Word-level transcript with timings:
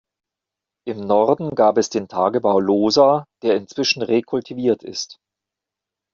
Im 0.87 0.99
Norden 0.99 1.51
gab 1.53 1.77
es 1.77 1.91
den 1.91 2.07
Tagebau 2.07 2.59
Lohsa, 2.59 3.27
der 3.43 3.55
inzwischen 3.55 4.01
rekultiviert 4.01 4.81
ist. 4.81 5.19